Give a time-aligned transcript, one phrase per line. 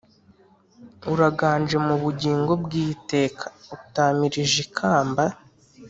[1.13, 5.23] uraganje mu bugingo bw’iteka, utamirije ikamba,